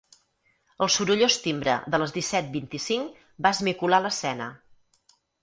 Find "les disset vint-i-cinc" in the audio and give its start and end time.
2.05-3.21